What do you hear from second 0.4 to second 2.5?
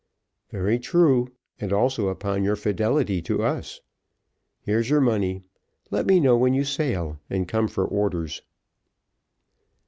"Very true, and also upon